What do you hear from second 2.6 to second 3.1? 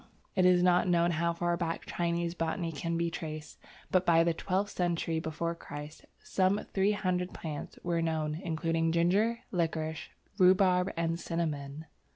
can